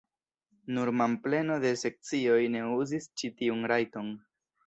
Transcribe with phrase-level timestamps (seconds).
[0.77, 4.13] Nur manpleno da sekcioj ne uzis ĉi tiun rajton.